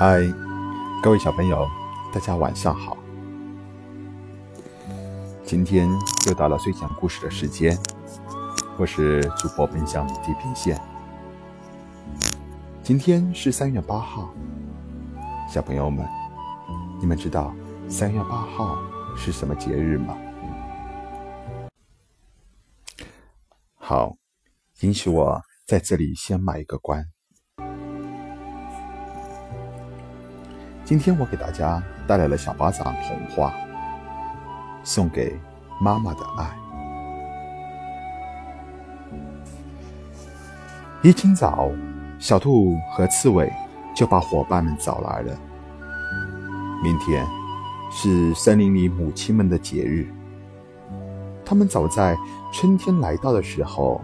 [0.00, 0.22] 嗨，
[1.02, 1.68] 各位小朋友，
[2.12, 2.96] 大家晚上好！
[5.44, 5.90] 今天
[6.28, 7.76] 又到了睡前故事的时间，
[8.78, 10.80] 我是主播奔向地平线。
[12.80, 14.32] 今天是三月八号，
[15.52, 16.06] 小朋友们，
[17.00, 17.52] 你们知道
[17.88, 18.78] 三月八号
[19.16, 20.16] 是什么节日吗？
[23.74, 24.14] 好，
[24.82, 27.04] 允许我在这里先买一个关。
[30.88, 33.52] 今天我给大家带来了小巴掌童话，
[34.82, 35.38] 送给
[35.78, 36.50] 妈妈的爱。
[41.02, 41.70] 一清早，
[42.18, 43.52] 小兔和刺猬
[43.94, 45.38] 就把伙伴们找来了。
[46.82, 47.22] 明天
[47.90, 50.08] 是森林里母亲们的节日，
[51.44, 52.16] 他们早在
[52.50, 54.00] 春天来到的时候，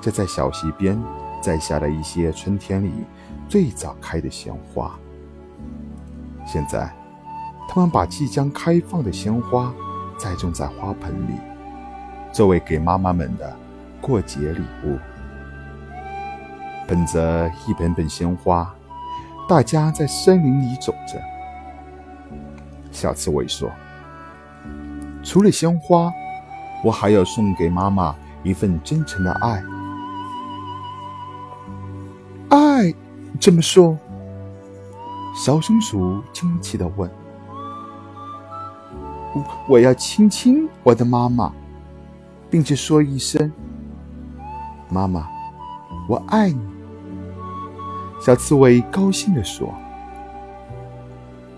[0.00, 0.98] 就在小溪边
[1.42, 2.90] 摘下了一些春天里
[3.46, 4.98] 最早开的鲜花。
[6.48, 6.90] 现在，
[7.68, 9.70] 他们把即将开放的鲜花
[10.18, 11.34] 栽种在花盆里，
[12.32, 13.54] 作为给妈妈们的
[14.00, 14.98] 过节礼物。
[16.88, 18.74] 捧着一盆盆鲜花，
[19.46, 21.20] 大家在森林里走着。
[22.90, 23.70] 小刺猬说
[25.22, 26.10] ：“除了鲜花，
[26.82, 29.62] 我还要送给妈妈一份真诚的爱。”
[32.48, 32.94] 爱？
[33.38, 33.98] 怎么说？
[35.38, 37.08] 小松鼠惊奇地问
[39.70, 41.52] ：“我要亲亲我的妈妈，
[42.50, 43.52] 并且说一声
[44.90, 45.28] ‘妈妈，
[46.08, 46.60] 我爱你’。”
[48.20, 49.72] 小刺猬高兴地说：“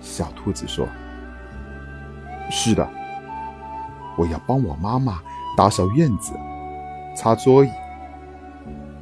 [0.00, 0.86] 小兔子说，
[2.52, 2.88] 是的，
[4.16, 5.18] 我要帮我妈妈
[5.56, 6.32] 打扫院子、
[7.16, 7.70] 擦桌椅，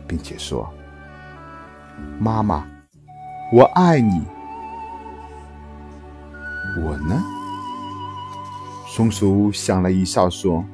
[0.08, 0.66] 并且说
[2.18, 2.64] ‘妈妈，
[3.52, 4.22] 我爱你’。”
[6.80, 7.22] 我呢？
[8.86, 10.64] 松鼠想了一下，说：“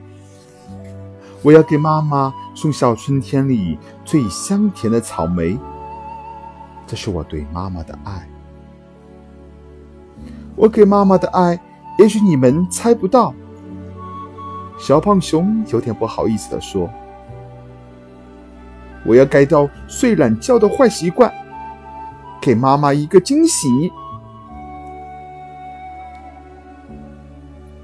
[1.42, 5.56] 我要给妈妈送小春天里最香甜的草莓，
[6.86, 8.28] 这是我对妈妈的爱。
[10.56, 11.60] 我给妈妈的爱，
[11.98, 13.32] 也许你们猜不到。”
[14.78, 16.88] 小胖熊有点不好意思的说
[19.06, 21.32] ：“我要改掉睡懒觉的坏习惯，
[22.40, 23.92] 给妈妈一个惊喜。”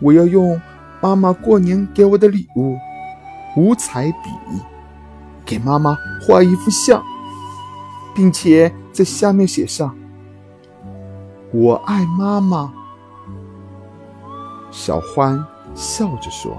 [0.05, 0.61] 我要用
[1.01, 2.77] 妈妈过年给我的礼物——
[3.57, 4.29] 五彩笔，
[5.47, 7.03] 给妈妈画一幅像，
[8.15, 9.97] 并且在下面写上
[11.55, 12.71] “我爱妈妈”。
[14.71, 15.43] 小欢
[15.75, 16.53] 笑着说：“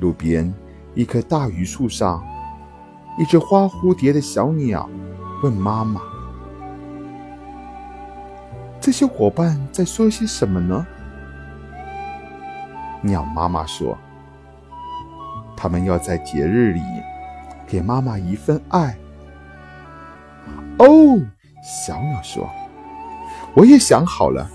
[0.00, 0.50] 路边
[0.94, 2.24] 一棵大榆树上，
[3.18, 4.88] 一只花蝴蝶的小鸟
[5.42, 6.00] 问妈妈
[8.80, 10.86] ：‘这些伙伴在说些什么呢？’”
[13.02, 13.98] 鸟妈妈说
[15.56, 16.80] ：“他们要在节日里
[17.66, 18.96] 给妈妈一份爱。”
[20.78, 21.20] 哦，
[21.62, 22.48] 小鸟说
[23.54, 24.48] ：“我也想好了，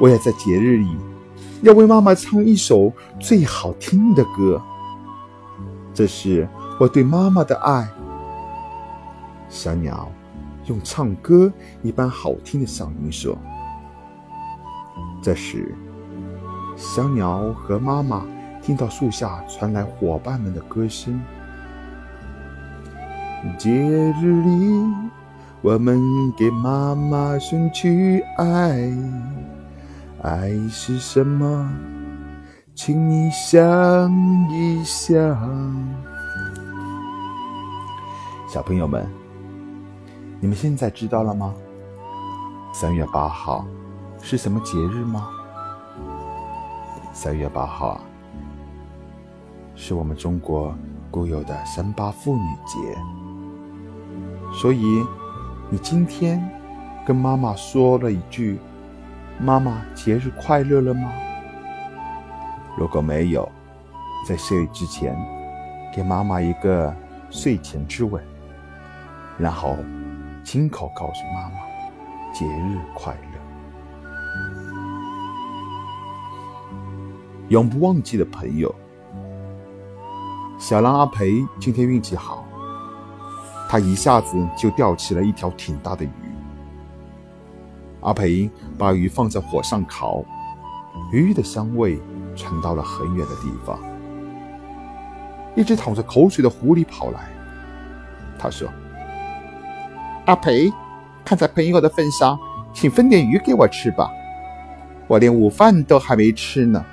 [0.00, 0.96] 我也在节日里
[1.62, 4.60] 要为妈妈唱一首最好听的歌，
[5.94, 6.48] 这是
[6.80, 7.88] 我对妈妈的爱。”
[9.48, 10.10] 小鸟
[10.66, 13.38] 用唱歌一般好听的嗓音说
[15.22, 15.72] ：“这时。”
[16.76, 18.22] 小鸟和妈妈
[18.60, 21.18] 听到树下传来伙伴们的歌声。
[23.58, 24.84] 节日里，
[25.62, 25.98] 我们
[26.36, 28.92] 给妈妈送去爱。
[30.22, 31.70] 爱是什么？
[32.74, 34.12] 请你想
[34.50, 35.14] 一想。
[38.48, 39.08] 小朋友们，
[40.40, 41.54] 你们现在知道了吗？
[42.74, 43.64] 三月八号
[44.20, 45.30] 是什么节日吗？
[47.16, 48.00] 三月八号啊，
[49.74, 50.76] 是我们中国
[51.10, 52.76] 固有的三八妇女节，
[54.52, 55.02] 所以
[55.70, 56.46] 你今天
[57.06, 58.58] 跟妈妈说了一句
[59.40, 61.10] “妈妈节日快乐”了吗？
[62.76, 63.50] 如果没有，
[64.28, 65.16] 在睡之前
[65.94, 66.94] 给妈妈一个
[67.30, 68.22] 睡前之吻，
[69.38, 69.74] 然后
[70.44, 71.54] 亲口告诉妈妈
[72.30, 73.35] “节日快乐”。
[77.48, 78.74] 永不忘记的朋友，
[80.58, 82.44] 小狼阿培今天运气好，
[83.68, 86.10] 他一下子就钓起了一条挺大的鱼。
[88.00, 90.24] 阿培把鱼放在火上烤，
[91.12, 92.00] 鱼的香味
[92.34, 93.78] 传到了很远的地方。
[95.54, 97.28] 一只淌着口水的狐狸跑来，
[98.40, 98.68] 他说
[100.26, 100.72] ：“阿培，
[101.24, 102.36] 看在朋友的份上，
[102.74, 104.10] 请分点鱼给我吃吧，
[105.06, 106.84] 我连午饭都还没吃呢。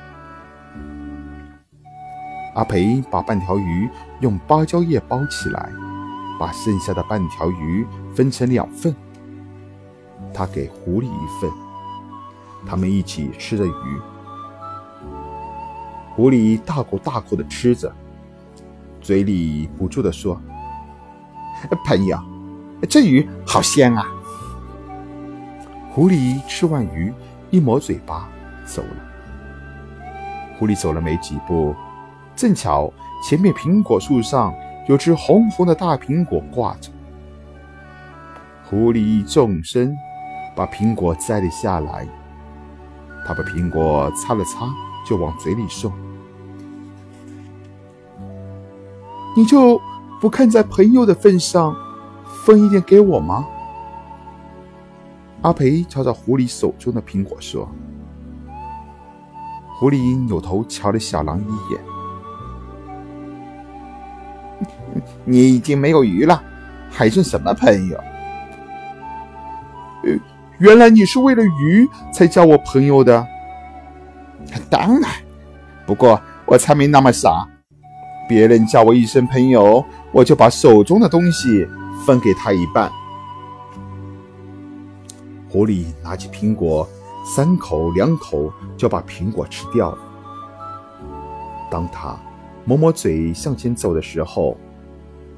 [2.54, 3.90] 阿培把半条鱼
[4.20, 5.70] 用芭蕉叶包起来，
[6.40, 8.96] 把剩下的半条鱼分成两份。
[10.34, 11.50] 他给狐狸一份，
[12.66, 14.02] 他们一起吃着鱼。
[16.16, 17.92] 狐狸大口大口的吃着，
[19.02, 20.40] 嘴里不住的说
[21.84, 22.18] ：“朋友，
[22.88, 24.06] 这鱼好鲜啊！”
[25.92, 27.12] 狐狸吃完鱼，
[27.50, 28.30] 一抹嘴巴
[28.64, 28.98] 走了。
[30.60, 31.76] 狐狸走了没几步。
[32.36, 32.92] 正巧
[33.24, 34.54] 前面苹果树上
[34.88, 36.92] 有只红红的大苹果挂着，
[38.66, 39.96] 狐狸纵身
[40.56, 42.08] 把苹果摘了下来，
[43.26, 44.68] 他把苹果擦了擦，
[45.06, 45.92] 就往嘴里送。
[49.36, 49.80] 你就
[50.20, 51.76] 不看在朋友的份上，
[52.26, 53.48] 分一点给我吗？
[55.44, 57.70] 阿培瞧着狐狸手中的苹果说。
[59.76, 61.93] 狐狸扭头瞧了小狼一眼。
[65.26, 66.42] 你已经没有鱼了，
[66.90, 67.98] 还剩什么朋友？
[70.04, 70.12] 呃，
[70.58, 73.26] 原来你是为了鱼才叫我朋友的。
[74.70, 75.12] 当然，
[75.86, 77.48] 不过我才没那么傻。
[78.28, 81.68] 别人叫我一声朋友，我就把手中的东西
[82.06, 82.92] 分给他一半。
[85.50, 86.88] 狐狸拿起苹果，
[87.36, 89.98] 三口两口就把苹果吃掉了。
[91.70, 92.18] 当他
[92.66, 94.58] 抹抹嘴向前走的时候，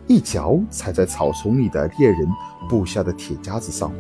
[0.08, 2.28] 一脚踩在草丛里的猎人
[2.70, 3.92] 布下的铁夹子上，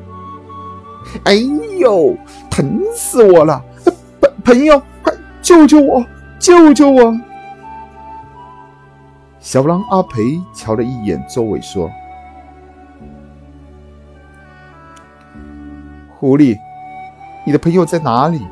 [1.24, 1.34] 哎
[1.80, 2.16] 呦，
[2.50, 3.63] 疼死我了！
[4.44, 6.06] 朋朋友，快救救我，
[6.40, 7.16] 救救我！
[9.40, 11.90] 小狼阿培瞧了一眼周围，说
[16.18, 16.57] ：“狐狸，
[17.46, 18.46] 你的朋友在哪里？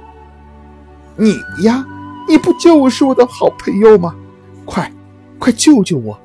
[1.15, 1.85] 你呀，
[2.27, 4.15] 你不就是我的好朋友吗？
[4.65, 4.91] 快，
[5.37, 6.17] 快救救我！”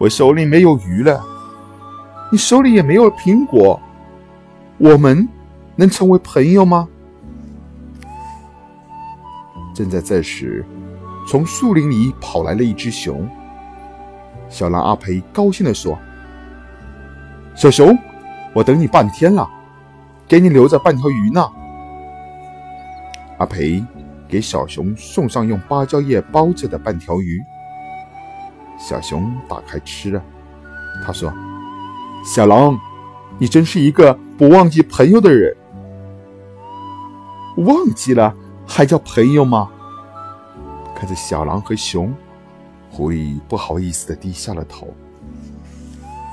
[0.00, 1.22] 我手里没有鱼了，
[2.32, 3.78] 你手里也没有苹果，
[4.78, 5.28] 我们
[5.76, 6.88] 能成为朋友吗？
[9.74, 10.64] 正在这时，
[11.28, 13.28] 从树林里跑来了一只熊。
[14.48, 15.98] 小狼阿培高兴地说
[17.54, 17.94] ：“小熊，
[18.54, 19.46] 我等你半天了，
[20.26, 21.46] 给你留着半条鱼呢。”
[23.36, 23.84] 阿培
[24.26, 27.38] 给小熊送上用芭蕉叶包着的半条鱼。
[28.80, 30.22] 小熊打开吃了，
[31.04, 31.30] 他说
[32.24, 32.80] ：“小狼，
[33.38, 35.54] 你真是一个不忘记朋友的人。
[37.58, 38.34] 忘记了
[38.66, 39.70] 还叫朋友吗？”
[40.96, 42.12] 看着小狼和熊，
[42.90, 44.88] 狐狸不好意思的低下了头。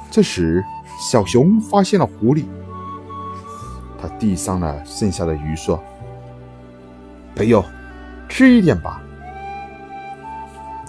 [0.09, 0.63] 这时，
[0.99, 2.45] 小熊发现了狐狸，
[4.01, 5.81] 他递上了剩下的鱼，说
[7.35, 7.63] ：“朋友，
[8.29, 9.01] 吃一点吧。”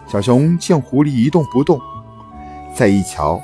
[0.08, 1.78] 小熊见狐狸一动不动，
[2.74, 3.38] 再一瞧，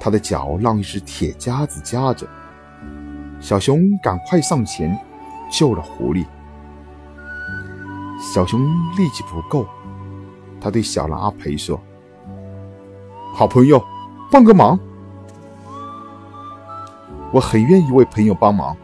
[0.00, 2.26] 它的脚让一只铁夹子夹着。
[3.38, 4.98] 小熊赶快上前
[5.52, 6.24] 救了狐狸。
[8.18, 8.62] 小熊
[8.96, 9.66] 力气不够，
[10.58, 11.78] 他对小狼阿培说
[13.36, 13.84] ：“好朋友，
[14.30, 14.80] 帮个忙，
[17.30, 18.74] 我很愿意为朋友帮忙。”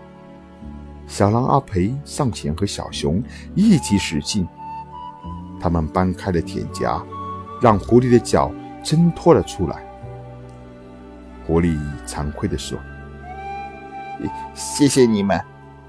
[1.08, 3.22] 小狼阿培上前和小熊
[3.54, 4.46] 一起使劲。
[5.60, 7.00] 他们搬开了铁夹，
[7.60, 8.50] 让狐狸的脚
[8.82, 9.84] 挣脱了出来。
[11.46, 12.78] 狐狸惭愧地说
[14.54, 15.38] ：“谢谢你们，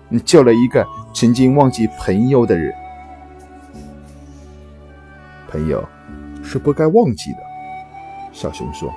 [0.09, 2.73] 你救了一个曾经忘记朋友的人。
[5.47, 5.87] 朋友
[6.43, 7.37] 是不该忘记的。”
[8.33, 8.91] 小熊说：“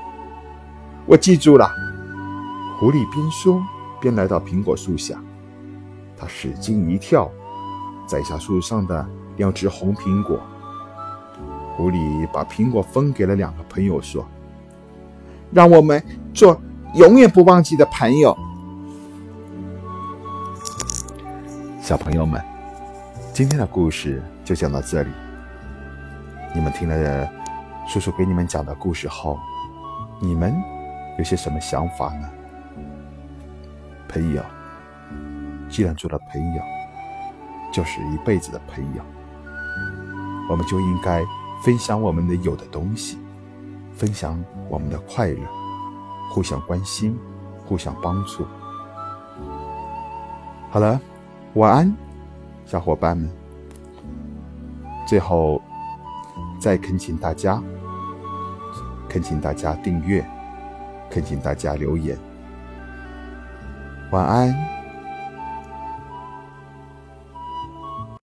[1.07, 1.71] 我记住了。”
[2.79, 3.63] 狐狸边说
[4.01, 5.21] 边来到苹果树下，
[6.17, 7.31] 他使劲一跳，
[8.09, 10.41] 摘下树上的两只红苹果。
[11.77, 14.25] 狐狸把苹果分给了两个朋友，说
[15.51, 16.01] ：“让我们
[16.33, 16.57] 做
[16.95, 18.37] 永远不忘记的朋友。”
[21.83, 22.41] 小朋友们，
[23.33, 25.11] 今天的故事就讲到这里。
[26.55, 27.29] 你们听了
[27.89, 29.37] 叔叔给你们讲的故事后，
[30.21, 30.55] 你们
[31.19, 32.31] 有些什么想法呢？
[34.09, 34.41] 朋友，
[35.69, 36.63] 既然做了朋友，
[37.73, 39.03] 就是一辈子的朋友，
[40.49, 41.25] 我们就应该。
[41.65, 43.19] 分享我们的有的东西，
[43.97, 45.41] 分享我们的快乐，
[46.31, 47.19] 互相关心，
[47.65, 48.45] 互相帮助。
[50.71, 51.01] 好了，
[51.55, 51.97] 晚安，
[52.67, 53.31] 小伙伴们。
[55.07, 55.59] 最后，
[56.61, 57.63] 再恳请大家，
[59.09, 60.23] 恳请大家订阅、
[61.09, 62.15] 恳请大家留言。
[64.13, 64.74] 晚安。